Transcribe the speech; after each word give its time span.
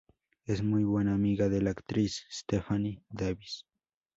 Es 0.47 0.63
muy 0.63 0.83
buena 0.83 1.13
amiga 1.13 1.47
de 1.47 1.61
la 1.61 1.69
actriz 1.69 2.25
Stephanie 2.27 3.03
Davis. 3.11 3.65